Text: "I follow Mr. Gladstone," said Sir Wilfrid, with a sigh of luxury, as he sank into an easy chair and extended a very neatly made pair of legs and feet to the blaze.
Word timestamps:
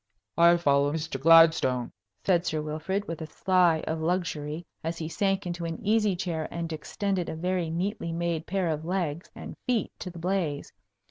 "I 0.35 0.57
follow 0.57 0.91
Mr. 0.91 1.21
Gladstone," 1.21 1.91
said 2.23 2.43
Sir 2.43 2.59
Wilfrid, 2.59 3.07
with 3.07 3.21
a 3.21 3.27
sigh 3.27 3.83
of 3.85 4.01
luxury, 4.01 4.65
as 4.83 4.97
he 4.97 5.07
sank 5.07 5.45
into 5.45 5.63
an 5.63 5.79
easy 5.85 6.15
chair 6.15 6.47
and 6.49 6.73
extended 6.73 7.29
a 7.29 7.35
very 7.35 7.69
neatly 7.69 8.11
made 8.11 8.47
pair 8.47 8.69
of 8.69 8.83
legs 8.83 9.29
and 9.35 9.55
feet 9.67 9.91
to 9.99 10.09
the 10.09 10.17
blaze. 10.17 10.73